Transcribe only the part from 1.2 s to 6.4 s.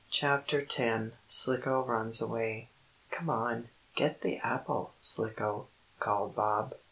SLICKO RUNS AWAY "Come on, get the apple, Slicko!" called